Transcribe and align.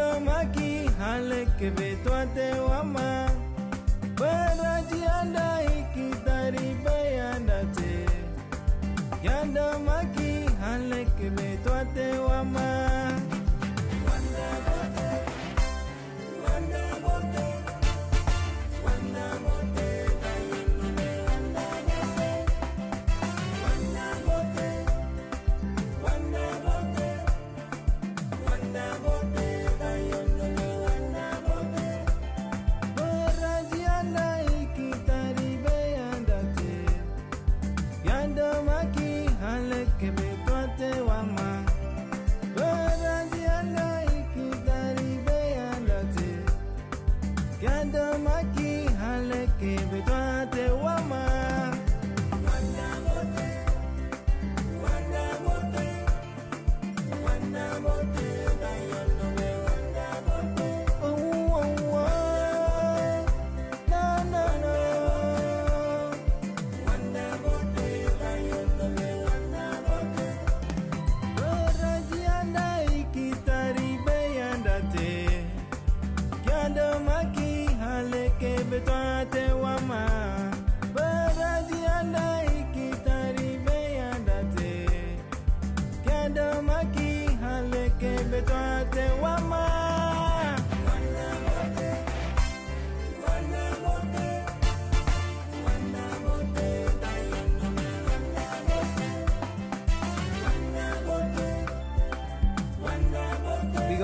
Maki 0.00 0.90
haleke 1.00 1.70
betwate 1.70 2.48
wama. 2.68 3.30
Baraji 4.16 5.00
anda 5.20 5.60
ikitari 5.64 6.76
bayanda 6.84 7.64
te 7.76 8.06
Yando 9.22 9.78
maki 9.86 10.32
haleke 10.60 11.30
betwate 11.36 12.18
wama 12.18 13.05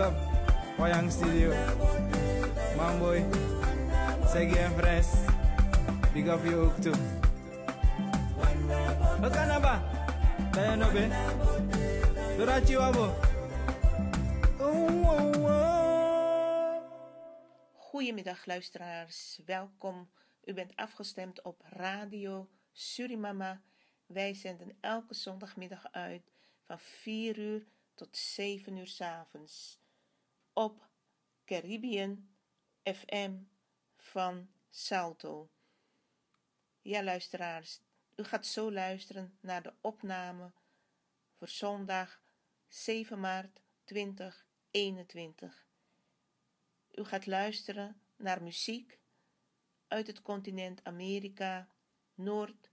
up 0.03 1.11
Studio 1.11 1.53
Mamboy 2.77 3.25
Segi 4.27 4.56
en 4.56 4.72
Fres 4.72 5.08
Big 6.12 6.27
up 6.27 6.45
je 6.45 6.56
ook 6.56 6.75
no 10.77 10.91
be 10.91 11.08
Durachi 12.36 12.77
wabo 12.77 13.14
Goedemiddag 17.77 18.46
luisteraars, 18.46 19.41
welkom. 19.46 20.11
U 20.45 20.55
bent 20.55 20.77
afgestemd 20.77 21.42
op 21.42 21.62
Radio 21.64 22.48
Surimama. 22.73 23.62
Wij 24.07 24.35
zenden 24.35 24.77
elke 24.80 25.14
zondagmiddag 25.14 25.92
uit 25.92 26.33
van 26.62 26.79
4 26.79 27.39
uur 27.39 27.67
tot 27.95 28.17
7 28.17 28.77
uur 28.77 28.86
's 28.86 29.01
avonds 29.01 29.82
op 30.52 30.89
Caribbean 31.45 32.29
FM 32.83 33.36
van 33.96 34.51
Salto. 34.70 35.51
Ja, 36.80 37.02
luisteraars, 37.02 37.80
u 38.17 38.24
gaat 38.24 38.46
zo 38.46 38.73
luisteren 38.73 39.39
naar 39.41 39.62
de 39.62 39.73
opname 39.80 40.52
voor 41.33 41.48
zondag 41.48 42.23
7 42.68 43.20
maart 43.20 43.61
2021. 43.85 45.67
U 46.91 47.05
gaat 47.05 47.27
luisteren 47.27 48.01
naar 48.17 48.42
muziek 48.42 48.98
uit 49.89 50.07
het 50.07 50.23
continent 50.23 50.85
Amerika, 50.85 51.68
Noord, 52.14 52.70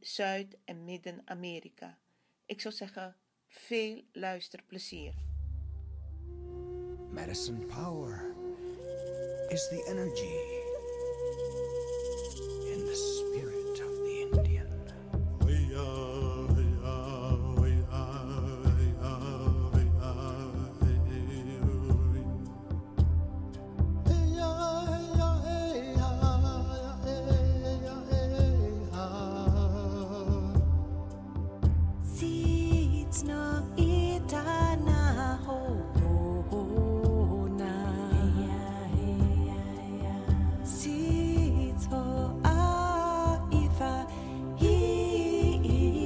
Zuid- 0.00 0.56
en 0.64 0.84
Midden-Amerika. 0.84 1.98
Ik 2.46 2.60
zou 2.60 2.74
zeggen, 2.74 3.16
veel 3.46 4.04
luisterplezier. 4.12 5.33
Medicine 7.14 7.64
power 7.68 8.24
is 9.52 9.68
the 9.70 9.80
energy 9.88 10.53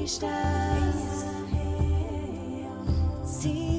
ishtas 0.09 0.97
Seeds 3.27 3.78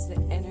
is 0.00 0.08
the 0.08 0.14
energy. 0.30 0.49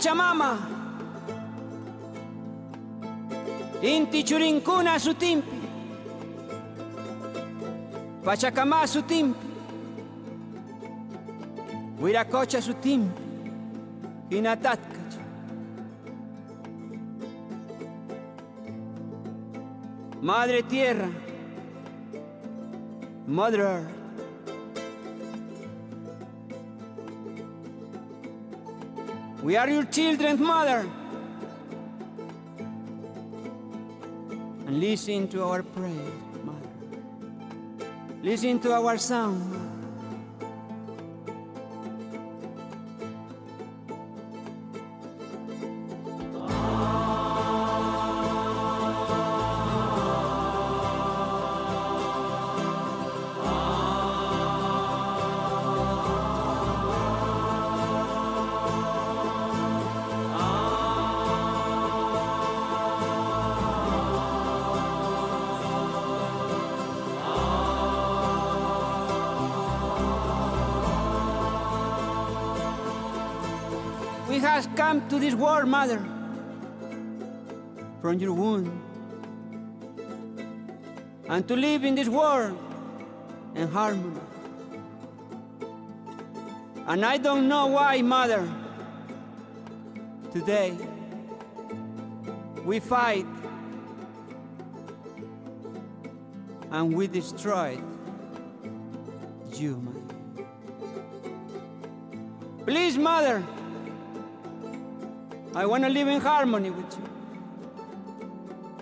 Pachamama. 0.00 0.56
Inti 3.82 4.22
churinkuna 4.24 4.98
sutimpi. 4.98 5.60
Pachacama 8.24 8.86
sutimpi. 8.86 9.46
Huiracocha 12.00 12.62
sutimpi. 12.62 13.22
Inatatcacha. 14.30 15.20
Madre 20.22 20.62
Tierra. 20.62 21.08
Mother 23.26 23.99
We 29.50 29.56
are 29.56 29.68
your 29.68 29.82
children, 29.82 30.40
mother. 30.40 30.88
And 34.68 34.78
listen 34.78 35.26
to 35.30 35.42
our 35.42 35.64
prayer, 35.64 36.12
mother. 36.44 36.70
Listen 38.22 38.60
to 38.60 38.72
our 38.72 38.96
song, 38.96 39.59
come 74.90 75.08
to 75.08 75.20
this 75.20 75.36
world, 75.36 75.68
mother, 75.68 76.00
from 78.00 78.18
your 78.18 78.32
womb, 78.32 78.68
and 81.28 81.46
to 81.46 81.54
live 81.54 81.84
in 81.84 81.94
this 81.94 82.08
world 82.08 82.58
in 83.54 83.68
harmony. 83.68 84.20
And 86.88 87.04
I 87.04 87.18
don't 87.18 87.46
know 87.46 87.68
why, 87.68 88.02
mother, 88.02 88.42
today 90.32 90.76
we 92.64 92.80
fight 92.80 93.26
and 96.72 96.92
we 96.96 97.06
destroyed 97.06 97.84
you, 99.52 99.76
mother. 99.76 100.46
Please, 102.66 102.98
mother. 102.98 103.44
I 105.54 105.66
want 105.66 105.84
to 105.84 105.90
live 105.90 106.06
in 106.06 106.20
harmony 106.20 106.70
with 106.70 106.96
you. 106.96 107.04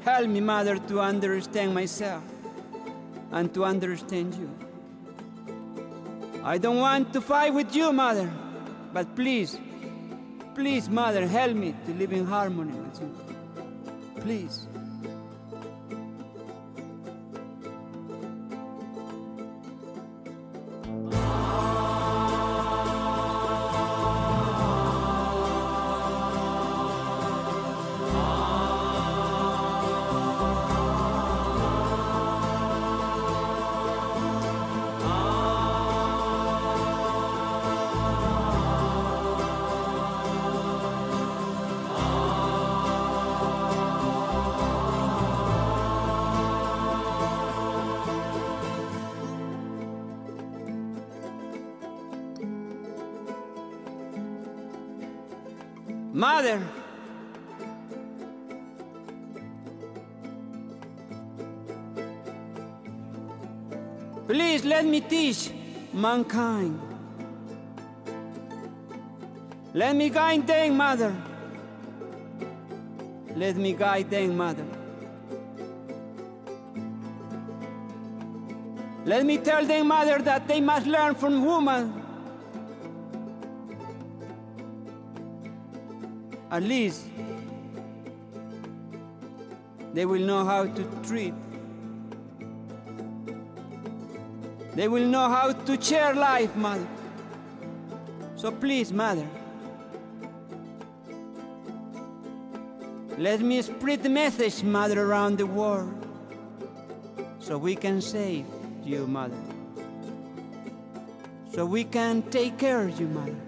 Help 0.04 0.28
me, 0.28 0.40
Mother, 0.40 0.76
to 0.76 1.00
understand 1.00 1.74
myself 1.74 2.22
and 3.32 3.52
to 3.54 3.64
understand 3.64 4.34
you. 4.34 4.50
I 6.44 6.58
don't 6.58 6.78
want 6.78 7.12
to 7.14 7.20
fight 7.20 7.52
with 7.52 7.74
you, 7.74 7.92
Mother, 7.92 8.30
but 8.92 9.16
please, 9.16 9.58
please, 10.54 10.88
Mother, 10.88 11.26
help 11.26 11.56
me 11.56 11.74
to 11.86 11.94
live 11.94 12.12
in 12.12 12.26
harmony 12.26 12.72
with 12.72 13.00
you. 13.00 13.14
Please. 14.20 14.67
Mother, 56.18 56.60
please 64.26 64.64
let 64.64 64.84
me 64.84 65.00
teach 65.00 65.52
mankind. 65.92 66.80
Let 69.72 69.94
me 69.94 70.10
guide 70.10 70.44
them, 70.44 70.76
Mother. 70.76 71.14
Let 73.36 73.54
me 73.54 73.72
guide 73.74 74.10
them, 74.10 74.36
Mother. 74.36 74.66
Let 79.04 79.24
me 79.24 79.38
tell 79.38 79.64
them, 79.64 79.86
Mother, 79.86 80.18
that 80.22 80.48
they 80.48 80.60
must 80.60 80.88
learn 80.88 81.14
from 81.14 81.44
woman. 81.44 81.97
At 86.58 86.64
least 86.64 87.04
they 89.94 90.04
will 90.04 90.26
know 90.26 90.44
how 90.44 90.66
to 90.66 90.82
treat. 91.06 91.32
They 94.74 94.88
will 94.88 95.06
know 95.06 95.28
how 95.28 95.52
to 95.52 95.80
share 95.80 96.14
life, 96.14 96.56
Mother. 96.56 96.88
So 98.34 98.50
please, 98.50 98.92
Mother, 98.92 99.28
let 103.18 103.38
me 103.38 103.62
spread 103.62 104.02
the 104.02 104.08
message, 104.08 104.64
Mother, 104.64 105.00
around 105.00 105.38
the 105.38 105.46
world 105.46 105.94
so 107.38 107.56
we 107.56 107.76
can 107.76 108.00
save 108.00 108.46
you, 108.82 109.06
Mother. 109.06 109.38
So 111.52 111.64
we 111.64 111.84
can 111.84 112.22
take 112.22 112.58
care 112.58 112.82
of 112.88 112.98
you, 112.98 113.06
Mother 113.06 113.47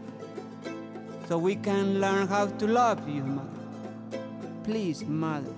so 1.30 1.38
we 1.38 1.54
can 1.54 2.00
learn 2.00 2.26
how 2.26 2.46
to 2.46 2.66
love 2.66 3.08
you, 3.08 3.22
Mother. 3.22 4.18
Please, 4.64 5.04
Mother, 5.04 5.54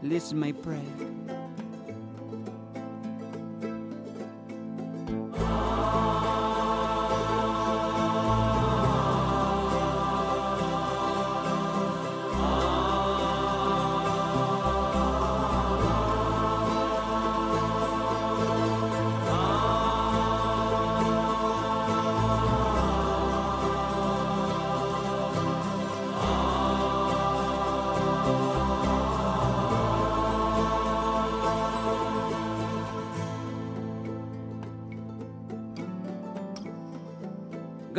listen 0.00 0.38
my 0.38 0.52
prayer. 0.52 1.09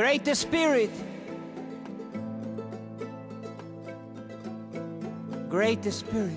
Great 0.01 0.25
Spirit, 0.35 0.89
Great 5.47 5.83
Spirit, 5.93 6.31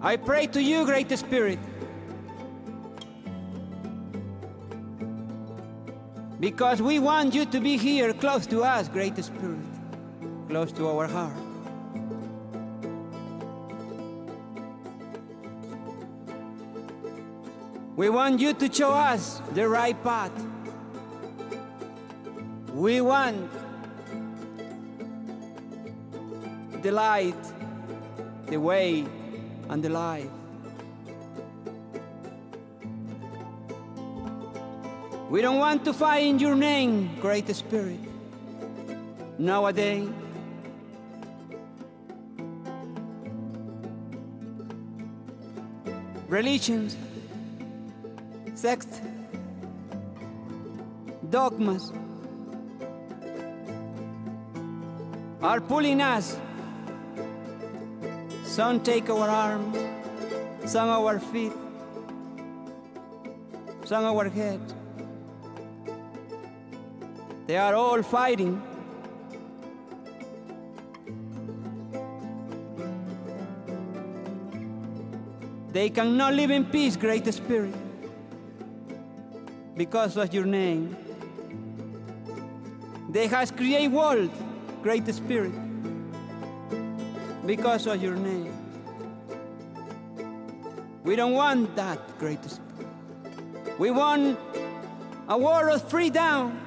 I 0.00 0.16
pray 0.16 0.46
to 0.46 0.62
you, 0.62 0.86
Great 0.86 1.10
Spirit, 1.18 1.58
because 6.40 6.80
we 6.80 6.98
want 6.98 7.34
you 7.34 7.44
to 7.44 7.60
be 7.60 7.76
here 7.76 8.14
close 8.14 8.46
to 8.46 8.64
us, 8.64 8.88
Great 8.88 9.22
Spirit, 9.22 9.58
close 10.48 10.72
to 10.72 10.88
our 10.88 11.06
heart. 11.06 11.45
We 17.96 18.10
want 18.10 18.40
you 18.40 18.52
to 18.52 18.70
show 18.70 18.90
us 18.90 19.40
the 19.54 19.66
right 19.66 19.96
path. 20.04 20.30
We 22.74 23.00
want 23.00 23.50
the 26.82 26.92
light, 26.92 27.42
the 28.48 28.58
way, 28.58 29.06
and 29.70 29.82
the 29.82 29.88
life. 29.88 30.28
We 35.30 35.40
don't 35.40 35.58
want 35.58 35.86
to 35.86 35.94
fight 35.94 36.26
in 36.26 36.38
your 36.38 36.54
name, 36.54 37.16
Great 37.18 37.48
Spirit. 37.56 37.98
Nowadays, 39.38 40.10
religions, 46.28 46.94
sects, 48.66 49.00
dogmas 51.30 51.92
are 55.40 55.60
pulling 55.60 56.00
us. 56.00 56.36
Some 58.44 58.80
take 58.80 59.08
our 59.08 59.28
arms, 59.28 59.78
some 60.72 60.88
our 60.88 61.20
feet, 61.20 61.52
some 63.84 64.04
our 64.04 64.28
head. 64.28 64.60
They 67.46 67.58
are 67.68 67.74
all 67.76 68.02
fighting. 68.02 68.60
They 75.72 75.90
cannot 75.90 76.34
live 76.34 76.50
in 76.50 76.64
peace, 76.64 76.96
Great 76.96 77.32
Spirit, 77.32 77.85
because 79.76 80.16
of 80.16 80.32
your 80.32 80.46
name. 80.46 80.96
They 83.10 83.26
has 83.26 83.50
created 83.50 83.92
world, 83.92 84.30
Great 84.82 85.06
Spirit, 85.14 85.52
because 87.44 87.86
of 87.86 88.02
your 88.02 88.16
name. 88.16 88.52
We 91.04 91.14
don't 91.14 91.34
want 91.34 91.76
that, 91.76 92.18
Great 92.18 92.44
Spirit. 92.44 92.62
We 93.78 93.90
want 93.90 94.38
a 95.28 95.38
world 95.38 95.74
of 95.74 95.88
freedom. 95.88 96.60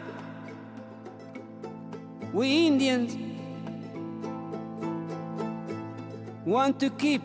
We 2.31 2.67
Indians 2.67 3.17
want 6.45 6.79
to 6.79 6.89
keep 6.91 7.23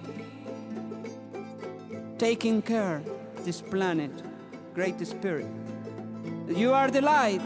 taking 2.19 2.63
care 2.63 3.03
this 3.45 3.61
planet, 3.61 4.11
Great 4.75 4.99
Spirit. 5.07 5.47
You 6.49 6.73
are 6.73 6.91
the 6.91 7.01
light. 7.01 7.41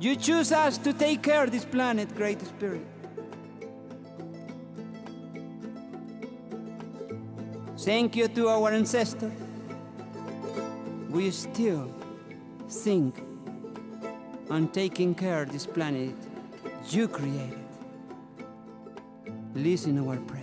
You 0.00 0.16
choose 0.16 0.50
us 0.50 0.78
to 0.78 0.92
take 0.92 1.22
care 1.22 1.44
of 1.44 1.50
this 1.50 1.64
planet, 1.64 2.14
Great 2.16 2.40
Spirit. 2.40 2.86
Thank 7.78 8.16
you 8.16 8.28
to 8.28 8.48
our 8.48 8.72
ancestors. 8.72 9.32
We 11.08 11.30
still 11.30 11.92
think 12.68 13.22
on 14.48 14.68
taking 14.68 15.14
care 15.14 15.42
of 15.42 15.52
this 15.52 15.66
planet 15.66 16.14
you 16.88 17.08
created. 17.08 17.58
Listen 19.54 19.96
to 19.96 20.08
our 20.10 20.16
prayer. 20.16 20.39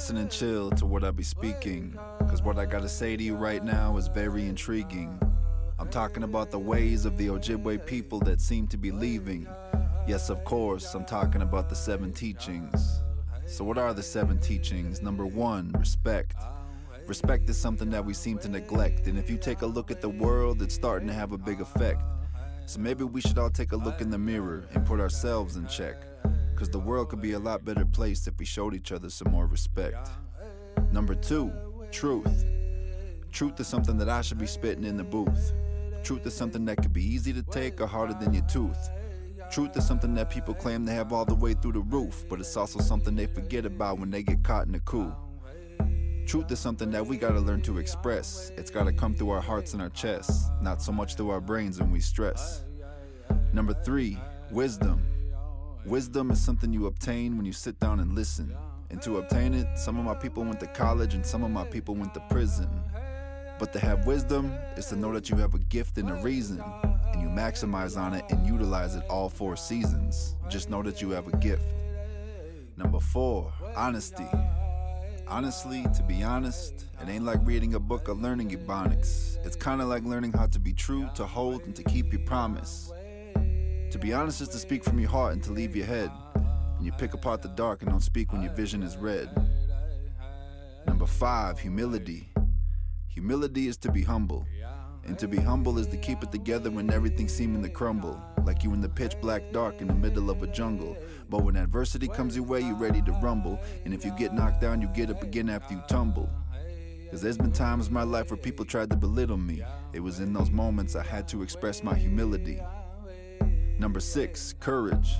Listen 0.00 0.16
and 0.16 0.30
chill 0.30 0.70
to 0.70 0.86
what 0.86 1.04
I 1.04 1.10
be 1.10 1.22
speaking. 1.22 1.94
Cause 2.20 2.40
what 2.40 2.58
I 2.58 2.64
gotta 2.64 2.88
say 2.88 3.18
to 3.18 3.22
you 3.22 3.36
right 3.36 3.62
now 3.62 3.98
is 3.98 4.08
very 4.08 4.46
intriguing. 4.46 5.20
I'm 5.78 5.90
talking 5.90 6.22
about 6.22 6.50
the 6.50 6.58
ways 6.58 7.04
of 7.04 7.18
the 7.18 7.26
Ojibwe 7.26 7.84
people 7.84 8.18
that 8.20 8.40
seem 8.40 8.66
to 8.68 8.78
be 8.78 8.92
leaving. 8.92 9.46
Yes, 10.08 10.30
of 10.30 10.42
course, 10.44 10.94
I'm 10.94 11.04
talking 11.04 11.42
about 11.42 11.68
the 11.68 11.74
seven 11.74 12.14
teachings. 12.14 13.02
So, 13.44 13.62
what 13.62 13.76
are 13.76 13.92
the 13.92 14.02
seven 14.02 14.38
teachings? 14.38 15.02
Number 15.02 15.26
one, 15.26 15.70
respect. 15.78 16.36
Respect 17.06 17.50
is 17.50 17.58
something 17.58 17.90
that 17.90 18.02
we 18.02 18.14
seem 18.14 18.38
to 18.38 18.48
neglect, 18.48 19.06
and 19.06 19.18
if 19.18 19.28
you 19.28 19.36
take 19.36 19.60
a 19.60 19.66
look 19.66 19.90
at 19.90 20.00
the 20.00 20.08
world, 20.08 20.62
it's 20.62 20.74
starting 20.74 21.08
to 21.08 21.14
have 21.14 21.32
a 21.32 21.38
big 21.38 21.60
effect. 21.60 22.00
So, 22.64 22.80
maybe 22.80 23.04
we 23.04 23.20
should 23.20 23.36
all 23.36 23.50
take 23.50 23.72
a 23.72 23.76
look 23.76 24.00
in 24.00 24.08
the 24.08 24.18
mirror 24.18 24.66
and 24.72 24.86
put 24.86 24.98
ourselves 24.98 25.56
in 25.56 25.66
check. 25.66 26.09
Because 26.60 26.72
the 26.72 26.78
world 26.78 27.08
could 27.08 27.22
be 27.22 27.32
a 27.32 27.38
lot 27.38 27.64
better 27.64 27.86
place 27.86 28.26
if 28.26 28.38
we 28.38 28.44
showed 28.44 28.74
each 28.74 28.92
other 28.92 29.08
some 29.08 29.32
more 29.32 29.46
respect. 29.46 30.10
Number 30.92 31.14
two, 31.14 31.50
truth. 31.90 32.44
Truth 33.32 33.60
is 33.60 33.66
something 33.66 33.96
that 33.96 34.10
I 34.10 34.20
should 34.20 34.36
be 34.36 34.46
spitting 34.46 34.84
in 34.84 34.98
the 34.98 35.02
booth. 35.02 35.54
Truth 36.04 36.26
is 36.26 36.34
something 36.34 36.66
that 36.66 36.76
could 36.82 36.92
be 36.92 37.02
easy 37.02 37.32
to 37.32 37.42
take 37.44 37.80
or 37.80 37.86
harder 37.86 38.12
than 38.12 38.34
your 38.34 38.44
tooth. 38.44 38.90
Truth 39.50 39.74
is 39.78 39.86
something 39.86 40.12
that 40.12 40.28
people 40.28 40.52
claim 40.52 40.84
they 40.84 40.92
have 40.92 41.14
all 41.14 41.24
the 41.24 41.34
way 41.34 41.54
through 41.54 41.72
the 41.72 41.80
roof, 41.80 42.26
but 42.28 42.40
it's 42.40 42.54
also 42.58 42.78
something 42.78 43.16
they 43.16 43.24
forget 43.24 43.64
about 43.64 43.98
when 43.98 44.10
they 44.10 44.22
get 44.22 44.44
caught 44.44 44.66
in 44.66 44.74
a 44.74 44.80
coup. 44.80 45.14
Truth 46.26 46.52
is 46.52 46.58
something 46.58 46.90
that 46.90 47.06
we 47.06 47.16
gotta 47.16 47.40
learn 47.40 47.62
to 47.62 47.78
express. 47.78 48.52
It's 48.58 48.70
gotta 48.70 48.92
come 48.92 49.14
through 49.14 49.30
our 49.30 49.40
hearts 49.40 49.72
and 49.72 49.80
our 49.80 49.88
chests, 49.88 50.50
not 50.60 50.82
so 50.82 50.92
much 50.92 51.14
through 51.14 51.30
our 51.30 51.40
brains 51.40 51.80
when 51.80 51.90
we 51.90 52.00
stress. 52.00 52.64
Number 53.54 53.72
three, 53.72 54.18
wisdom. 54.50 55.00
Wisdom 55.90 56.30
is 56.30 56.40
something 56.40 56.72
you 56.72 56.86
obtain 56.86 57.36
when 57.36 57.44
you 57.44 57.52
sit 57.52 57.80
down 57.80 57.98
and 57.98 58.14
listen. 58.14 58.56
And 58.90 59.02
to 59.02 59.18
obtain 59.18 59.54
it, 59.54 59.66
some 59.76 59.98
of 59.98 60.04
my 60.04 60.14
people 60.14 60.44
went 60.44 60.60
to 60.60 60.68
college 60.68 61.14
and 61.14 61.26
some 61.26 61.42
of 61.42 61.50
my 61.50 61.64
people 61.64 61.96
went 61.96 62.14
to 62.14 62.20
prison. 62.30 62.68
But 63.58 63.72
to 63.72 63.80
have 63.80 64.06
wisdom 64.06 64.52
is 64.76 64.86
to 64.86 64.96
know 64.96 65.12
that 65.12 65.30
you 65.30 65.36
have 65.38 65.54
a 65.54 65.58
gift 65.58 65.98
and 65.98 66.08
a 66.08 66.14
reason, 66.14 66.62
and 67.12 67.20
you 67.20 67.26
maximize 67.26 68.00
on 68.00 68.14
it 68.14 68.24
and 68.30 68.46
utilize 68.46 68.94
it 68.94 69.02
all 69.10 69.28
four 69.28 69.56
seasons. 69.56 70.36
Just 70.48 70.70
know 70.70 70.80
that 70.84 71.02
you 71.02 71.10
have 71.10 71.26
a 71.26 71.36
gift. 71.38 71.74
Number 72.76 73.00
four, 73.00 73.52
honesty. 73.74 74.28
Honestly, 75.26 75.84
to 75.96 76.04
be 76.04 76.22
honest, 76.22 76.86
it 77.02 77.08
ain't 77.08 77.24
like 77.24 77.40
reading 77.42 77.74
a 77.74 77.80
book 77.80 78.08
or 78.08 78.14
learning 78.14 78.50
Ebonics. 78.50 79.44
It's 79.44 79.56
kind 79.56 79.82
of 79.82 79.88
like 79.88 80.04
learning 80.04 80.34
how 80.34 80.46
to 80.46 80.60
be 80.60 80.72
true, 80.72 81.10
to 81.16 81.26
hold, 81.26 81.64
and 81.64 81.74
to 81.74 81.82
keep 81.82 82.12
your 82.12 82.22
promise. 82.22 82.92
To 83.90 83.98
be 83.98 84.12
honest 84.12 84.40
is 84.40 84.48
to 84.50 84.58
speak 84.58 84.84
from 84.84 85.00
your 85.00 85.10
heart 85.10 85.32
and 85.32 85.42
to 85.42 85.52
leave 85.52 85.74
your 85.74 85.86
head. 85.86 86.12
And 86.34 86.86
you 86.86 86.92
pick 86.92 87.12
apart 87.12 87.42
the 87.42 87.48
dark 87.48 87.82
and 87.82 87.90
don't 87.90 88.00
speak 88.00 88.32
when 88.32 88.40
your 88.40 88.52
vision 88.52 88.84
is 88.84 88.96
red. 88.96 89.28
Number 90.86 91.06
five, 91.06 91.58
humility. 91.58 92.28
Humility 93.08 93.66
is 93.66 93.76
to 93.78 93.90
be 93.90 94.02
humble. 94.02 94.46
And 95.04 95.18
to 95.18 95.26
be 95.26 95.38
humble 95.38 95.76
is 95.78 95.88
to 95.88 95.96
keep 95.96 96.22
it 96.22 96.30
together 96.30 96.70
when 96.70 96.92
everything 96.92 97.28
seeming 97.28 97.64
to 97.64 97.68
crumble. 97.68 98.22
Like 98.44 98.62
you 98.62 98.72
in 98.74 98.80
the 98.80 98.88
pitch 98.88 99.20
black 99.20 99.42
dark 99.50 99.80
in 99.80 99.88
the 99.88 99.94
middle 99.94 100.30
of 100.30 100.44
a 100.44 100.46
jungle. 100.46 100.96
But 101.28 101.42
when 101.42 101.56
adversity 101.56 102.06
comes 102.06 102.36
your 102.36 102.44
way, 102.44 102.60
you're 102.60 102.76
ready 102.76 103.02
to 103.02 103.12
rumble. 103.14 103.58
And 103.84 103.92
if 103.92 104.04
you 104.04 104.12
get 104.12 104.32
knocked 104.32 104.60
down, 104.60 104.80
you 104.80 104.86
get 104.88 105.10
up 105.10 105.24
again 105.24 105.50
after 105.50 105.74
you 105.74 105.82
tumble. 105.88 106.30
Cause 107.10 107.22
there's 107.22 107.38
been 107.38 107.50
times 107.50 107.88
in 107.88 107.92
my 107.92 108.04
life 108.04 108.30
where 108.30 108.38
people 108.38 108.64
tried 108.64 108.88
to 108.90 108.96
belittle 108.96 109.36
me. 109.36 109.64
It 109.92 109.98
was 109.98 110.20
in 110.20 110.32
those 110.32 110.52
moments 110.52 110.94
I 110.94 111.02
had 111.02 111.26
to 111.28 111.42
express 111.42 111.82
my 111.82 111.96
humility. 111.96 112.60
Number 113.80 113.98
six, 113.98 114.54
courage. 114.60 115.16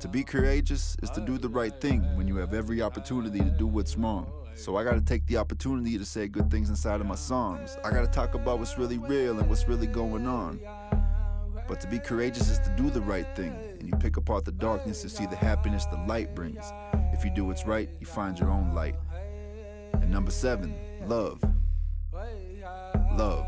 To 0.00 0.08
be 0.08 0.24
courageous 0.24 0.96
is 1.00 1.10
to 1.10 1.20
do 1.20 1.38
the 1.38 1.48
right 1.48 1.80
thing 1.80 2.02
when 2.16 2.26
you 2.26 2.34
have 2.38 2.52
every 2.52 2.82
opportunity 2.82 3.38
to 3.38 3.50
do 3.50 3.68
what's 3.68 3.96
wrong. 3.96 4.32
So 4.56 4.74
I 4.74 4.82
gotta 4.82 5.00
take 5.00 5.24
the 5.28 5.36
opportunity 5.36 5.96
to 5.96 6.04
say 6.04 6.26
good 6.26 6.50
things 6.50 6.70
inside 6.70 7.00
of 7.00 7.06
my 7.06 7.14
songs. 7.14 7.76
I 7.84 7.90
gotta 7.92 8.08
talk 8.08 8.34
about 8.34 8.58
what's 8.58 8.76
really 8.78 8.98
real 8.98 9.38
and 9.38 9.48
what's 9.48 9.68
really 9.68 9.86
going 9.86 10.26
on. 10.26 10.58
But 11.68 11.80
to 11.82 11.86
be 11.86 12.00
courageous 12.00 12.50
is 12.50 12.58
to 12.58 12.74
do 12.76 12.90
the 12.90 13.00
right 13.00 13.36
thing, 13.36 13.54
and 13.78 13.86
you 13.86 13.94
pick 13.94 14.16
apart 14.16 14.44
the 14.44 14.50
darkness 14.50 15.02
to 15.02 15.08
see 15.08 15.26
the 15.26 15.36
happiness 15.36 15.84
the 15.84 15.98
light 15.98 16.34
brings. 16.34 16.72
If 17.12 17.24
you 17.24 17.30
do 17.30 17.44
what's 17.44 17.64
right, 17.64 17.88
you 18.00 18.06
find 18.06 18.36
your 18.36 18.50
own 18.50 18.74
light. 18.74 18.96
And 19.92 20.10
number 20.10 20.32
seven, 20.32 20.74
love. 21.06 21.40
Love. 23.16 23.46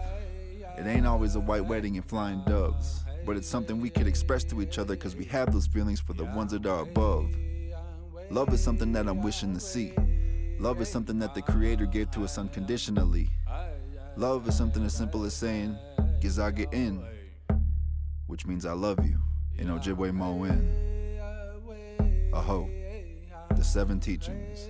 It 0.79 0.87
ain't 0.87 1.05
always 1.05 1.35
a 1.35 1.41
white 1.41 1.67
wedding 1.67 1.97
and 1.97 2.05
flying 2.05 2.45
doves, 2.47 3.05
but 3.25 3.37
it's 3.37 3.49
something 3.49 3.81
we 3.81 3.91
can 3.91 4.07
express 4.07 4.45
to 4.45 4.61
each 4.63 4.79
other 4.79 4.95
because 4.95 5.17
we 5.17 5.25
have 5.27 5.53
those 5.53 5.67
feelings 5.67 6.01
for 6.01 6.13
the 6.13 6.25
ones 6.25 6.53
that 6.53 6.67
are 6.67 6.81
above. 6.83 7.35
Love 8.31 8.53
is 8.53 8.63
something 8.63 8.93
that 8.93 9.09
I'm 9.09 9.23
wishing 9.23 9.55
to 9.55 9.61
see. 9.61 9.93
Love 10.59 10.81
is 10.81 10.89
something 10.89 11.19
that 11.19 11.35
the 11.35 11.43
Creator 11.43 11.87
gave 11.87 12.11
to 12.13 12.25
us 12.25 12.39
unconditionally. 12.39 13.29
Love 14.17 14.47
is 14.49 14.57
something 14.57 14.85
as 14.85 14.95
simple 14.95 15.25
as 15.25 15.35
saying, 15.35 15.77
Gizaagi'in, 16.21 17.03
which 18.27 18.47
means 18.47 18.67
I 18.67 18.73
love 18.73 19.05
you, 19.05 19.19
in 19.59 19.69
Ojibwemowin. 19.69 20.89
Aho, 22.33 22.69
the 23.57 23.65
seven 23.65 23.99
teachings. 23.99 24.69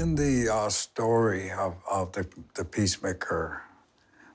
In 0.00 0.16
the 0.16 0.52
uh, 0.52 0.70
story 0.70 1.52
of, 1.52 1.76
of 1.88 2.10
the, 2.10 2.26
the 2.54 2.64
peacemaker, 2.64 3.62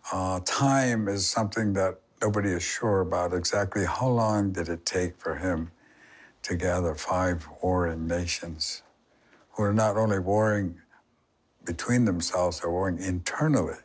uh, 0.10 0.40
time 0.46 1.10
is 1.10 1.28
something 1.28 1.74
that 1.74 2.00
nobody 2.22 2.52
is 2.52 2.64
sure 2.64 3.02
about 3.02 3.34
exactly 3.34 3.84
how 3.84 4.08
long 4.08 4.54
did 4.54 4.70
it 4.70 4.86
take 4.86 5.20
for 5.20 5.36
him 5.36 5.72
to 6.44 6.56
gather 6.56 6.96
five 6.96 7.46
warring 7.62 8.08
nations 8.08 8.84
who 9.52 9.64
are 9.64 9.74
not 9.74 9.98
only 9.98 10.20
warring 10.20 10.80
between 11.66 12.06
themselves, 12.06 12.62
they're 12.62 12.72
warring 12.72 12.98
internally 12.98 13.80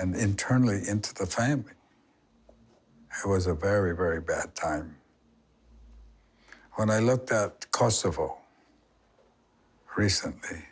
and 0.00 0.16
internally 0.16 0.82
into 0.88 1.14
the 1.14 1.26
family. 1.26 1.74
It 3.24 3.28
was 3.28 3.46
a 3.46 3.54
very, 3.54 3.94
very 3.94 4.20
bad 4.20 4.56
time. 4.56 4.96
When 6.72 6.90
I 6.90 6.98
looked 6.98 7.30
at 7.30 7.70
Kosovo 7.70 8.37
recently, 9.98 10.62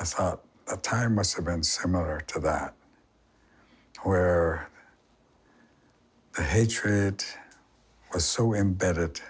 I 0.00 0.04
thought 0.04 0.40
the 0.66 0.76
time 0.76 1.14
must 1.14 1.36
have 1.36 1.44
been 1.44 1.62
similar 1.62 2.20
to 2.26 2.40
that, 2.40 2.74
where 4.02 4.68
the 6.34 6.42
hatred 6.42 7.24
was 8.12 8.24
so 8.24 8.54
embedded 8.54 9.20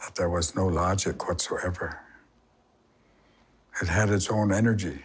that 0.00 0.14
there 0.14 0.30
was 0.30 0.54
no 0.54 0.66
logic 0.68 1.26
whatsoever. 1.26 2.00
It 3.82 3.88
had 3.88 4.10
its 4.10 4.30
own 4.30 4.52
energy, 4.52 5.02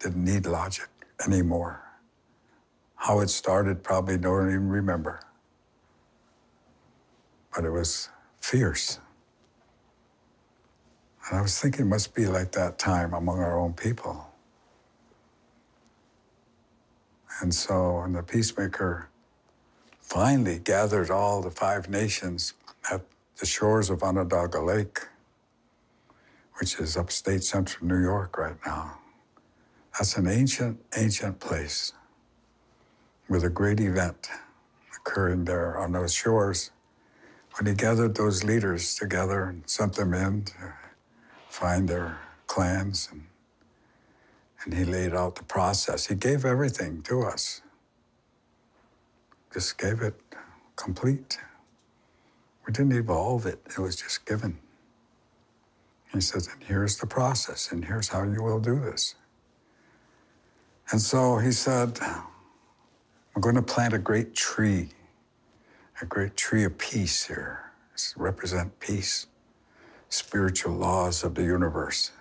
didn't 0.00 0.24
need 0.24 0.44
logic 0.44 0.88
anymore. 1.24 1.80
How 2.96 3.20
it 3.20 3.30
started, 3.30 3.84
probably 3.84 4.18
don't 4.18 4.48
even 4.48 4.68
remember. 4.68 5.20
But 7.54 7.64
it 7.64 7.70
was 7.70 8.08
fierce. 8.40 8.98
And 11.28 11.38
I 11.38 11.42
was 11.42 11.58
thinking 11.60 11.86
it 11.86 11.88
must 11.88 12.14
be 12.14 12.26
like 12.26 12.52
that 12.52 12.78
time 12.78 13.14
among 13.14 13.38
our 13.38 13.58
own 13.58 13.74
people. 13.74 14.26
And 17.40 17.54
so 17.54 18.00
when 18.00 18.12
the 18.12 18.22
peacemaker 18.22 19.08
finally 20.00 20.58
gathered 20.58 21.10
all 21.10 21.40
the 21.40 21.50
five 21.50 21.88
nations 21.88 22.54
at 22.90 23.02
the 23.38 23.46
shores 23.46 23.90
of 23.90 24.02
Onondaga 24.02 24.60
Lake, 24.60 25.00
which 26.60 26.78
is 26.78 26.96
upstate 26.96 27.42
central 27.42 27.86
New 27.86 28.00
York 28.02 28.36
right 28.38 28.56
now. 28.66 28.98
That's 29.92 30.16
an 30.16 30.26
ancient, 30.28 30.80
ancient 30.96 31.40
place 31.40 31.92
with 33.28 33.44
a 33.44 33.50
great 33.50 33.80
event 33.80 34.28
occurring 34.96 35.44
there 35.46 35.78
on 35.78 35.92
those 35.92 36.14
shores. 36.14 36.70
When 37.58 37.66
he 37.66 37.74
gathered 37.74 38.14
those 38.16 38.44
leaders 38.44 38.94
together 38.94 39.44
and 39.44 39.68
sent 39.68 39.94
them 39.94 40.14
in 40.14 40.46
find 41.52 41.88
their 41.88 42.18
clans, 42.46 43.08
and, 43.10 43.26
and 44.64 44.74
he 44.74 44.84
laid 44.84 45.14
out 45.14 45.36
the 45.36 45.44
process. 45.44 46.06
He 46.06 46.14
gave 46.14 46.44
everything 46.44 47.02
to 47.02 47.22
us, 47.22 47.62
just 49.52 49.78
gave 49.78 50.00
it 50.00 50.14
complete. 50.76 51.38
We 52.66 52.72
didn't 52.72 52.92
evolve 52.92 53.46
it, 53.46 53.60
it 53.66 53.78
was 53.78 53.96
just 53.96 54.24
given. 54.24 54.58
He 56.12 56.20
says, 56.20 56.48
and 56.48 56.62
here's 56.62 56.98
the 56.98 57.06
process, 57.06 57.72
and 57.72 57.84
here's 57.84 58.08
how 58.08 58.22
you 58.24 58.42
will 58.42 58.60
do 58.60 58.78
this. 58.78 59.14
And 60.90 61.00
so 61.00 61.38
he 61.38 61.52
said, 61.52 61.98
I'm 62.00 63.40
going 63.40 63.54
to 63.54 63.62
plant 63.62 63.94
a 63.94 63.98
great 63.98 64.34
tree 64.34 64.90
a 66.02 66.06
great 66.06 66.36
tree 66.36 66.64
of 66.64 66.76
peace 66.78 67.26
here. 67.26 67.72
It's 67.94 68.14
represent 68.16 68.78
peace, 68.80 69.26
spiritual 70.12 70.74
laws 70.74 71.24
of 71.24 71.34
the 71.34 71.42
universe. 71.42 72.12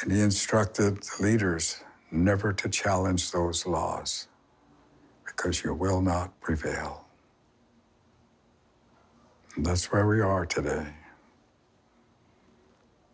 And 0.00 0.12
he 0.12 0.20
instructed 0.20 1.02
the 1.02 1.22
leaders 1.22 1.82
never 2.10 2.52
to 2.52 2.68
challenge 2.68 3.32
those 3.32 3.66
laws 3.66 4.28
because 5.24 5.64
you 5.64 5.72
will 5.72 6.02
not 6.02 6.38
prevail. 6.40 7.06
And 9.56 9.64
that's 9.64 9.90
where 9.90 10.06
we 10.06 10.20
are 10.20 10.44
today. 10.44 10.88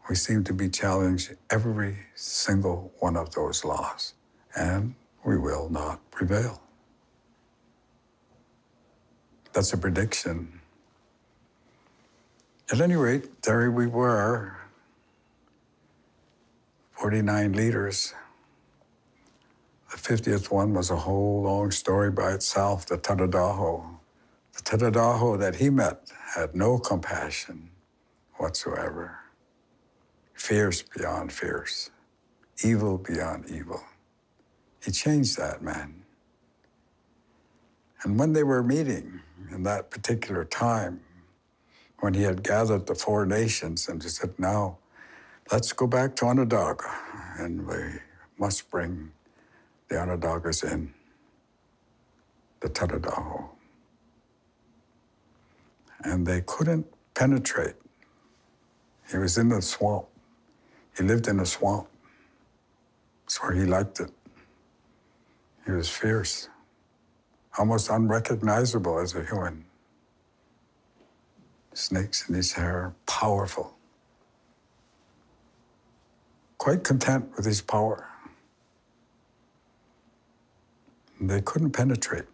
We 0.08 0.16
seem 0.16 0.44
to 0.44 0.52
be 0.52 0.68
challenging 0.68 1.36
every 1.50 1.98
single 2.16 2.92
one 2.98 3.16
of 3.16 3.32
those 3.34 3.64
laws, 3.64 4.14
and 4.56 4.94
we 5.24 5.38
will 5.38 5.70
not 5.70 6.00
prevail. 6.10 6.60
That's 9.52 9.72
a 9.72 9.78
prediction. 9.78 10.60
At 12.72 12.80
any 12.80 12.96
rate, 12.96 13.42
there 13.42 13.70
we 13.70 13.86
were 13.86 14.56
49 16.92 17.52
leaders. 17.52 18.14
The 19.90 19.98
50th 19.98 20.50
one 20.50 20.74
was 20.74 20.90
a 20.90 20.96
whole 20.96 21.42
long 21.42 21.70
story 21.70 22.10
by 22.10 22.32
itself, 22.32 22.86
the 22.86 22.98
Tadadaho. 22.98 23.84
The 24.54 24.62
Tadadaho 24.62 25.38
that 25.38 25.56
he 25.56 25.70
met 25.70 26.10
had 26.34 26.56
no 26.56 26.78
compassion 26.78 27.70
whatsoever, 28.36 29.18
fierce 30.34 30.82
beyond 30.82 31.32
fierce, 31.32 31.90
evil 32.64 32.98
beyond 32.98 33.50
evil. 33.50 33.82
He 34.82 34.90
changed 34.90 35.38
that 35.38 35.62
man. 35.62 36.02
And 38.02 38.18
when 38.18 38.32
they 38.32 38.42
were 38.42 38.62
meeting 38.62 39.20
in 39.52 39.62
that 39.64 39.90
particular 39.90 40.44
time, 40.46 41.03
when 42.00 42.14
he 42.14 42.22
had 42.22 42.42
gathered 42.42 42.86
the 42.86 42.94
four 42.94 43.26
nations 43.26 43.88
and 43.88 44.02
he 44.02 44.08
said, 44.08 44.38
Now 44.38 44.78
let's 45.52 45.72
go 45.72 45.86
back 45.86 46.16
to 46.16 46.26
Onondaga 46.26 46.90
and 47.38 47.66
we 47.66 47.76
must 48.38 48.70
bring 48.70 49.12
the 49.88 49.96
Onondagas 49.96 50.70
in, 50.70 50.92
the 52.60 52.68
Tadadaho. 52.68 53.48
And 56.04 56.26
they 56.26 56.42
couldn't 56.42 56.86
penetrate. 57.14 57.76
He 59.10 59.18
was 59.18 59.38
in 59.38 59.48
the 59.48 59.62
swamp. 59.62 60.06
He 60.96 61.04
lived 61.04 61.28
in 61.28 61.40
a 61.40 61.46
swamp. 61.46 61.88
That's 63.22 63.42
where 63.42 63.52
he 63.52 63.64
liked 63.64 64.00
it. 64.00 64.10
He 65.66 65.72
was 65.72 65.88
fierce, 65.88 66.48
almost 67.58 67.90
unrecognizable 67.90 68.98
as 68.98 69.14
a 69.14 69.24
human. 69.24 69.64
Snakes 71.74 72.28
in 72.28 72.36
his 72.36 72.52
hair, 72.52 72.94
powerful. 73.06 73.74
Quite 76.58 76.84
content 76.84 77.30
with 77.36 77.44
his 77.44 77.60
power. 77.60 78.08
They 81.20 81.40
couldn't 81.40 81.72
penetrate. 81.72 82.24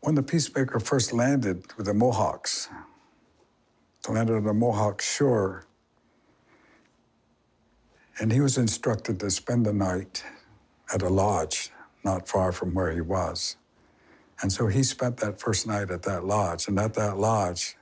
When 0.00 0.14
the 0.14 0.22
peacemaker 0.22 0.80
first 0.80 1.12
landed 1.12 1.64
with 1.76 1.86
the 1.86 1.94
Mohawks, 1.94 2.68
landed 4.08 4.36
on 4.36 4.44
the 4.44 4.54
Mohawk 4.54 5.02
shore, 5.02 5.64
and 8.18 8.32
he 8.32 8.40
was 8.40 8.58
instructed 8.58 9.20
to 9.20 9.30
spend 9.30 9.66
the 9.66 9.72
night 9.72 10.24
at 10.92 11.02
a 11.02 11.08
lodge 11.08 11.70
not 12.04 12.26
far 12.26 12.52
from 12.52 12.74
where 12.74 12.92
he 12.92 13.00
was. 13.00 13.56
And 14.40 14.52
so 14.52 14.68
he 14.68 14.82
spent 14.82 15.16
that 15.18 15.40
first 15.40 15.66
night 15.66 15.90
at 15.90 16.02
that 16.02 16.24
lodge. 16.24 16.68
And 16.68 16.78
at 16.78 16.94
that 16.94 17.18
lodge, 17.18 17.76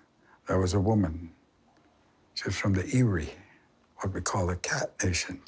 there 0.49 0.59
was 0.59 0.75
a 0.75 0.81
woman. 0.81 1.33
She 2.35 2.45
was 2.45 2.57
from 2.57 2.75
the 2.75 2.97
Erie, 2.97 3.35
what 3.99 4.15
we 4.15 4.21
call 4.21 4.47
the 4.47 4.57
Cat 4.57 4.93
Nation. 5.03 5.41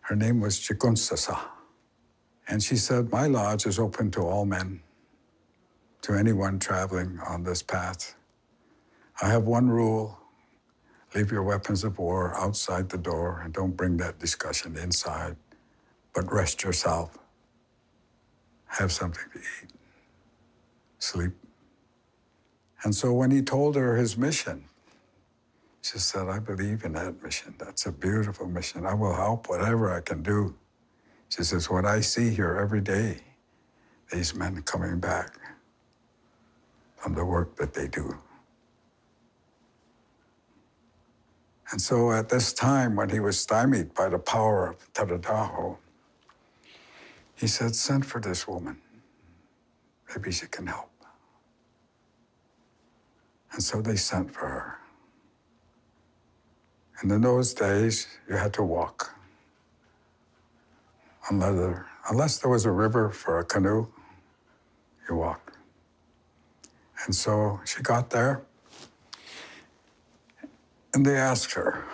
Her 0.00 0.16
name 0.16 0.40
was 0.40 0.58
Jigonsaseh. 0.58 1.40
And 2.48 2.62
she 2.62 2.76
said, 2.76 3.10
My 3.10 3.26
lodge 3.26 3.66
is 3.66 3.78
open 3.78 4.10
to 4.12 4.20
all 4.20 4.44
men, 4.44 4.80
to 6.02 6.14
anyone 6.14 6.58
traveling 6.58 7.20
on 7.26 7.44
this 7.44 7.62
path. 7.62 8.14
I 9.22 9.28
have 9.28 9.44
one 9.44 9.68
rule 9.68 10.18
leave 11.14 11.30
your 11.30 11.42
weapons 11.42 11.84
of 11.84 11.98
war 11.98 12.34
outside 12.36 12.88
the 12.88 12.98
door 12.98 13.40
and 13.44 13.52
don't 13.52 13.76
bring 13.76 13.96
that 13.98 14.18
discussion 14.18 14.76
inside, 14.76 15.36
but 16.14 16.30
rest 16.32 16.62
yourself. 16.64 17.18
Have 18.66 18.90
something 18.92 19.24
to 19.34 19.38
eat, 19.38 19.70
sleep. 21.02 21.32
And 22.84 22.94
so 22.94 23.12
when 23.12 23.30
he 23.30 23.42
told 23.42 23.76
her 23.76 23.96
his 23.96 24.16
mission, 24.16 24.64
she 25.82 25.98
said, 25.98 26.28
I 26.28 26.38
believe 26.38 26.84
in 26.84 26.92
that 26.92 27.22
mission. 27.22 27.54
That's 27.58 27.86
a 27.86 27.92
beautiful 27.92 28.46
mission. 28.46 28.86
I 28.86 28.94
will 28.94 29.14
help 29.14 29.48
whatever 29.48 29.92
I 29.92 30.00
can 30.00 30.22
do. 30.22 30.54
She 31.28 31.44
says, 31.44 31.70
What 31.70 31.84
I 31.84 32.00
see 32.00 32.30
here 32.30 32.58
every 32.60 32.80
day, 32.80 33.18
these 34.12 34.34
men 34.34 34.62
coming 34.62 35.00
back 35.00 35.36
from 36.96 37.14
the 37.14 37.24
work 37.24 37.56
that 37.56 37.74
they 37.74 37.88
do. 37.88 38.18
And 41.72 41.80
so 41.80 42.12
at 42.12 42.28
this 42.28 42.52
time, 42.52 42.96
when 42.96 43.10
he 43.10 43.20
was 43.20 43.38
stymied 43.38 43.94
by 43.94 44.08
the 44.08 44.18
power 44.18 44.68
of 44.70 44.92
Tadadaho, 44.92 45.78
he 47.34 47.48
said, 47.48 47.74
Send 47.74 48.06
for 48.06 48.20
this 48.20 48.46
woman. 48.46 48.78
Maybe 50.10 50.32
she 50.32 50.46
can 50.46 50.68
help. 50.68 50.91
And 53.52 53.62
so 53.62 53.82
they 53.82 53.96
sent 53.96 54.32
for 54.32 54.48
her. 54.48 54.78
And 57.00 57.10
in 57.10 57.20
those 57.20 57.52
days, 57.52 58.06
you 58.28 58.36
had 58.36 58.52
to 58.54 58.62
walk. 58.62 59.14
Unless 61.28 61.54
there, 61.56 61.86
unless 62.10 62.38
there 62.38 62.50
was 62.50 62.64
a 62.64 62.70
river 62.70 63.10
for 63.10 63.38
a 63.38 63.44
canoe, 63.44 63.88
you 65.08 65.16
walked. 65.16 65.56
And 67.04 67.14
so 67.14 67.60
she 67.64 67.82
got 67.82 68.10
there, 68.10 68.42
and 70.94 71.04
they 71.04 71.16
asked 71.16 71.52
her. 71.52 71.84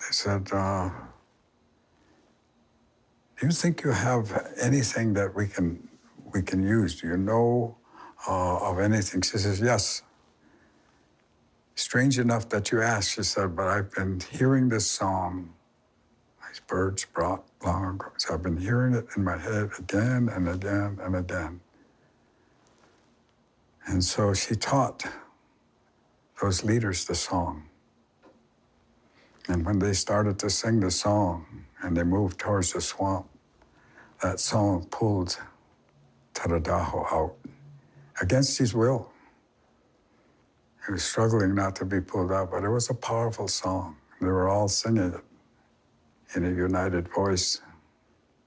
They 0.00 0.12
said, 0.12 0.48
uh, 0.52 0.90
"Do 3.38 3.46
you 3.46 3.52
think 3.52 3.84
you 3.84 3.92
have 3.92 4.52
anything 4.60 5.14
that 5.14 5.34
we 5.34 5.46
can 5.46 5.88
we 6.34 6.42
can 6.42 6.62
use? 6.62 7.00
Do 7.00 7.06
you 7.06 7.16
know 7.16 7.77
uh, 8.26 8.58
of 8.58 8.78
anything?" 8.78 9.22
She 9.22 9.38
says, 9.38 9.60
"Yes." 9.60 10.02
Strange 11.74 12.18
enough 12.18 12.48
that 12.48 12.72
you 12.72 12.82
asked, 12.82 13.12
she 13.12 13.22
said, 13.22 13.54
"But 13.54 13.68
I've 13.68 13.92
been 13.92 14.20
hearing 14.20 14.68
this 14.68 14.90
song. 14.90 15.54
These 16.48 16.60
birds 16.60 17.04
brought 17.04 17.44
long 17.64 17.94
ago. 17.94 18.06
So 18.18 18.34
I've 18.34 18.42
been 18.42 18.56
hearing 18.56 18.94
it 18.94 19.06
in 19.16 19.24
my 19.24 19.36
head 19.38 19.70
again 19.78 20.28
and 20.28 20.48
again 20.48 20.98
and 21.02 21.14
again." 21.16 21.60
And 23.86 24.04
so 24.04 24.34
she 24.34 24.54
taught 24.54 25.04
those 26.42 26.64
leaders 26.64 27.04
the 27.04 27.14
song. 27.14 27.64
And 29.48 29.64
when 29.64 29.78
they 29.78 29.94
started 29.94 30.38
to 30.40 30.50
sing 30.50 30.80
the 30.80 30.90
song 30.90 31.64
and 31.82 31.96
they 31.96 32.04
moved 32.04 32.38
towards 32.38 32.72
the 32.72 32.80
swamp, 32.80 33.26
that 34.22 34.40
song 34.40 34.86
pulled 34.90 35.38
Tadadaho 36.34 37.12
out 37.12 37.36
against 38.20 38.58
his 38.58 38.74
will. 38.74 39.10
He 40.86 40.92
was 40.92 41.04
struggling 41.04 41.54
not 41.54 41.76
to 41.76 41.84
be 41.84 42.00
pulled 42.00 42.32
out, 42.32 42.50
but 42.50 42.64
it 42.64 42.70
was 42.70 42.90
a 42.90 42.94
powerful 42.94 43.48
song. 43.48 43.96
They 44.20 44.26
were 44.28 44.48
all 44.48 44.68
singing 44.68 45.12
it 45.14 45.20
in 46.36 46.44
a 46.44 46.50
united 46.50 47.08
voice. 47.08 47.60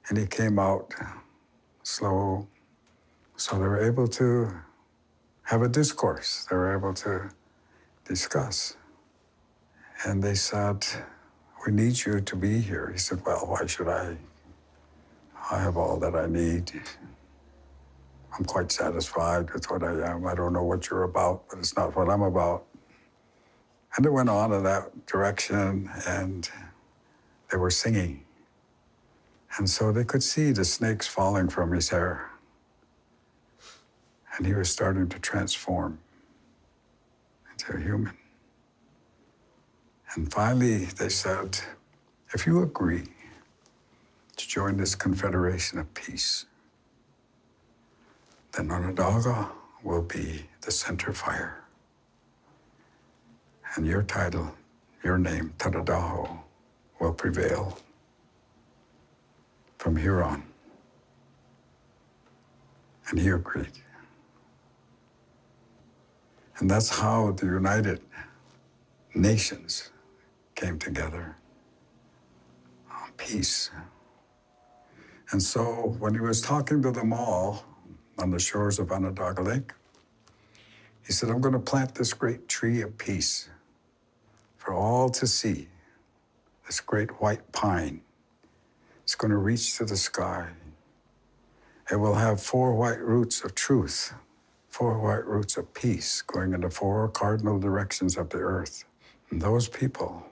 And 0.09 0.17
he 0.17 0.25
came 0.25 0.59
out 0.59 0.93
slow. 1.83 2.47
So 3.37 3.55
they 3.57 3.67
were 3.67 3.83
able 3.85 4.07
to 4.09 4.51
have 5.43 5.61
a 5.61 5.69
discourse. 5.69 6.47
They 6.49 6.55
were 6.55 6.75
able 6.75 6.93
to 6.95 7.29
discuss. 8.05 8.75
And 10.05 10.23
they 10.23 10.35
said, 10.35 10.85
We 11.65 11.71
need 11.73 12.05
you 12.05 12.21
to 12.21 12.35
be 12.35 12.59
here. 12.59 12.89
He 12.91 12.99
said, 12.99 13.21
Well, 13.25 13.45
why 13.47 13.65
should 13.67 13.87
I? 13.87 14.17
I 15.51 15.59
have 15.59 15.77
all 15.77 15.97
that 15.99 16.15
I 16.15 16.27
need. 16.27 16.71
I'm 18.37 18.45
quite 18.45 18.71
satisfied 18.71 19.51
with 19.51 19.69
what 19.69 19.83
I 19.83 20.11
am. 20.11 20.25
I 20.25 20.35
don't 20.35 20.53
know 20.53 20.63
what 20.63 20.89
you're 20.89 21.03
about, 21.03 21.43
but 21.49 21.59
it's 21.59 21.75
not 21.75 21.95
what 21.95 22.09
I'm 22.09 22.21
about. 22.21 22.65
And 23.95 24.05
it 24.05 24.11
went 24.11 24.29
on 24.29 24.53
in 24.53 24.63
that 24.63 25.05
direction, 25.05 25.89
and 26.07 26.49
they 27.51 27.57
were 27.57 27.69
singing. 27.69 28.23
And 29.57 29.69
so 29.69 29.91
they 29.91 30.05
could 30.05 30.23
see 30.23 30.51
the 30.51 30.63
snakes 30.63 31.07
falling 31.07 31.49
from 31.49 31.73
his 31.73 31.89
hair. 31.89 32.29
And 34.37 34.47
he 34.47 34.53
was 34.53 34.69
starting 34.69 35.09
to 35.09 35.19
transform 35.19 35.99
into 37.51 37.73
a 37.73 37.79
human. 37.79 38.17
And 40.15 40.31
finally, 40.31 40.85
they 40.85 41.09
said, 41.09 41.59
if 42.33 42.47
you 42.47 42.61
agree 42.63 43.03
to 44.37 44.47
join 44.47 44.77
this 44.77 44.95
confederation 44.95 45.79
of 45.79 45.93
peace, 45.93 46.45
then 48.53 48.71
Onondaga 48.71 49.49
will 49.83 50.01
be 50.01 50.45
the 50.61 50.71
center 50.71 51.13
fire. 51.13 51.63
And 53.75 53.87
your 53.87 54.03
title, 54.03 54.53
your 55.03 55.17
name, 55.17 55.53
Tadadaho, 55.57 56.39
will 56.99 57.13
prevail 57.13 57.77
from 59.77 59.95
here 59.95 60.21
on. 60.21 60.43
And 63.09 63.19
he 63.19 63.29
agreed. 63.29 63.71
And 66.59 66.69
that's 66.69 66.89
how 66.89 67.31
the 67.31 67.45
United 67.45 68.01
Nations 69.15 69.89
came 70.55 70.77
together 70.77 71.35
on 72.91 73.11
peace. 73.17 73.71
And 75.31 75.41
so 75.41 75.95
when 75.99 76.13
he 76.13 76.19
was 76.19 76.41
talking 76.41 76.81
to 76.83 76.91
them 76.91 77.13
all 77.13 77.65
on 78.21 78.29
the 78.31 78.39
shores 78.39 78.79
of 78.79 78.91
Onondaga 78.91 79.41
Lake, 79.41 79.73
he 81.05 81.11
said, 81.11 81.29
I'm 81.29 81.41
going 81.41 81.53
to 81.53 81.59
plant 81.59 81.95
this 81.95 82.13
great 82.13 82.47
tree 82.47 82.81
of 82.81 82.97
peace 82.97 83.49
for 84.57 84.73
all 84.73 85.09
to 85.09 85.27
see. 85.27 85.67
This 86.65 86.79
great 86.79 87.21
white 87.21 87.51
pine. 87.51 88.01
It's 89.03 89.15
going 89.15 89.31
to 89.31 89.37
reach 89.37 89.77
to 89.77 89.85
the 89.85 89.97
sky. 89.97 90.49
It 91.91 91.97
will 91.97 92.15
have 92.15 92.41
four 92.41 92.75
white 92.75 93.01
roots 93.01 93.43
of 93.43 93.55
truth, 93.55 94.13
four 94.69 94.99
white 94.99 95.25
roots 95.25 95.57
of 95.57 95.73
peace 95.73 96.21
going 96.21 96.53
into 96.53 96.69
four 96.69 97.09
cardinal 97.09 97.59
directions 97.59 98.15
of 98.15 98.29
the 98.29 98.37
earth. 98.37 98.85
And 99.29 99.41
those 99.41 99.67
people 99.67 100.25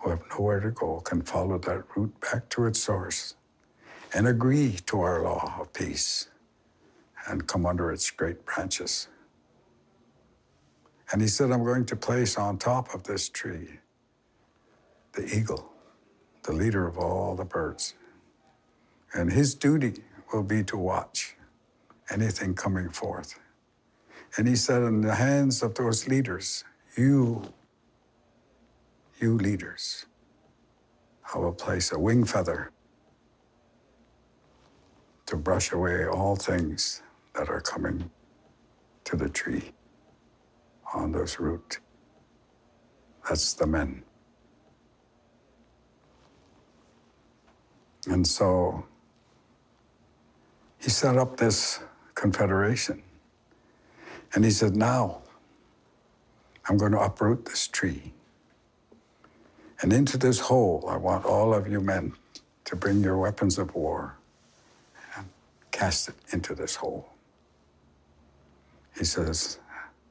who 0.00 0.10
have 0.10 0.22
nowhere 0.30 0.60
to 0.60 0.70
go 0.72 1.00
can 1.00 1.22
follow 1.22 1.58
that 1.58 1.84
root 1.96 2.20
back 2.20 2.48
to 2.50 2.66
its 2.66 2.82
source 2.82 3.34
and 4.12 4.26
agree 4.26 4.72
to 4.86 5.00
our 5.00 5.22
law 5.22 5.56
of 5.60 5.72
peace 5.72 6.28
and 7.26 7.46
come 7.46 7.66
under 7.66 7.90
its 7.90 8.10
great 8.10 8.44
branches. 8.44 9.08
And 11.12 11.22
he 11.22 11.28
said, 11.28 11.50
I'm 11.52 11.64
going 11.64 11.86
to 11.86 11.96
place 11.96 12.36
on 12.36 12.58
top 12.58 12.94
of 12.94 13.04
this 13.04 13.28
tree 13.28 13.80
the 15.12 15.24
eagle, 15.34 15.72
the 16.42 16.52
leader 16.52 16.86
of 16.86 16.98
all 16.98 17.34
the 17.34 17.44
birds. 17.44 17.94
And 19.14 19.32
his 19.32 19.54
duty 19.54 20.02
will 20.32 20.42
be 20.42 20.62
to 20.64 20.76
watch 20.76 21.36
anything 22.10 22.54
coming 22.54 22.90
forth. 22.90 23.38
And 24.36 24.46
he 24.46 24.56
said, 24.56 24.82
In 24.82 25.00
the 25.00 25.14
hands 25.14 25.62
of 25.62 25.74
those 25.74 26.06
leaders, 26.06 26.64
you, 26.96 27.52
you 29.20 29.36
leaders, 29.38 30.06
I 31.34 31.38
will 31.38 31.52
place 31.52 31.92
a 31.92 31.98
wing 31.98 32.24
feather 32.24 32.70
to 35.26 35.36
brush 35.36 35.72
away 35.72 36.06
all 36.06 36.36
things 36.36 37.02
that 37.36 37.48
are 37.48 37.60
coming 37.60 38.10
to 39.04 39.16
the 39.16 39.28
tree 39.28 39.72
on 40.94 41.12
those 41.12 41.38
root. 41.38 41.78
That's 43.28 43.52
the 43.54 43.66
men. 43.66 44.02
And 48.08 48.26
so 48.26 48.86
he 50.78 50.90
set 50.90 51.18
up 51.18 51.36
this 51.36 51.80
confederation. 52.14 53.02
And 54.34 54.44
he 54.44 54.50
said, 54.50 54.76
Now 54.76 55.22
I'm 56.68 56.76
going 56.76 56.92
to 56.92 57.00
uproot 57.00 57.46
this 57.46 57.68
tree. 57.68 58.12
And 59.82 59.92
into 59.92 60.16
this 60.16 60.40
hole, 60.40 60.84
I 60.88 60.96
want 60.96 61.24
all 61.24 61.52
of 61.52 61.68
you 61.68 61.80
men 61.80 62.14
to 62.64 62.76
bring 62.76 63.02
your 63.02 63.18
weapons 63.18 63.58
of 63.58 63.74
war 63.74 64.16
and 65.16 65.26
cast 65.70 66.08
it 66.08 66.14
into 66.32 66.54
this 66.54 66.76
hole. 66.76 67.10
He 68.98 69.04
says, 69.04 69.58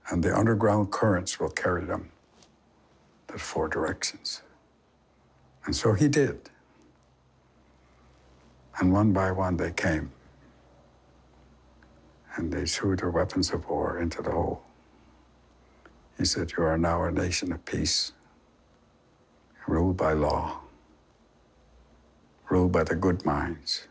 and 0.10 0.24
the 0.24 0.36
underground 0.36 0.92
currents 0.92 1.40
will 1.40 1.50
carry 1.50 1.86
them 1.86 2.12
the 3.28 3.40
four 3.40 3.68
directions. 3.68 4.42
And 5.66 5.76
so 5.76 5.94
he 5.94 6.08
did. 6.08 6.50
And 8.80 8.94
one 8.94 9.12
by 9.14 9.32
one 9.32 9.58
they 9.58 9.72
came. 9.72 10.12
And 12.36 12.52
they 12.52 12.66
threw 12.66 12.96
their 12.96 13.10
weapons 13.10 13.52
of 13.52 13.68
war 13.68 14.00
into 14.00 14.22
the 14.22 14.32
hole. 14.32 14.62
He 16.18 16.26
said, 16.26 16.54
You 16.58 16.64
are 16.64 16.78
now 16.78 17.04
a 17.04 17.12
nation 17.12 17.52
of 17.52 17.66
peace, 17.66 18.12
ruled 19.68 19.98
by 19.98 20.14
law, 20.14 20.60
ruled 22.50 22.72
by 22.72 22.84
the 22.84 22.96
good 22.96 23.26
minds. 23.26 23.88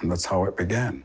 And 0.00 0.10
that's 0.10 0.26
how 0.26 0.44
it 0.44 0.56
began. 0.56 1.04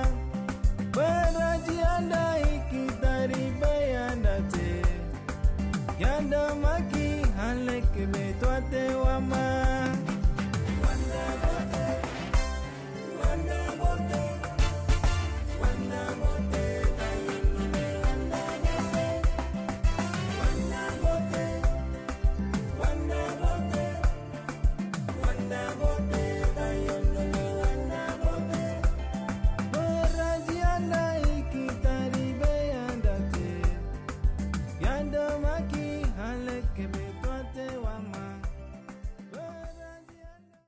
betwate 9.31 9.60